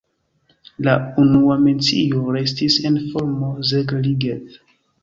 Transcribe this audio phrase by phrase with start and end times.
[0.87, 0.95] La
[1.25, 4.63] unua mencio restis en formo "Zeg-Ligeth".